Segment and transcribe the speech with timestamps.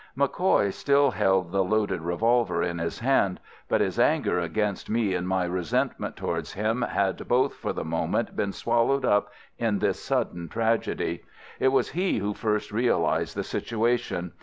[0.17, 5.27] MacCoy still held the loaded revolver in his hand, but his anger against me and
[5.27, 10.49] my resentment towards him had both for the moment been swallowed up in this sudden
[10.49, 11.23] tragedy.
[11.59, 14.31] It was he who first realized the situation.